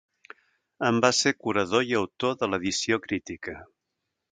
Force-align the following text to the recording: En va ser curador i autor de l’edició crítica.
En 0.87 1.01
va 1.05 1.11
ser 1.17 1.33
curador 1.41 1.85
i 1.91 1.95
autor 2.01 2.35
de 2.41 2.51
l’edició 2.51 3.01
crítica. 3.07 3.57